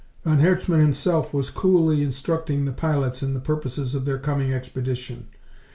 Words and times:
Von 0.23 0.39
Herzmann 0.39 0.79
himself 0.79 1.31
was 1.31 1.51
coolly 1.51 2.01
instructing 2.01 2.65
the 2.65 2.71
pilots 2.71 3.21
in 3.21 3.35
the 3.35 3.39
purposes 3.39 3.93
of 3.93 4.03
their 4.05 4.17
coming 4.17 4.51
expedition. 4.51 5.27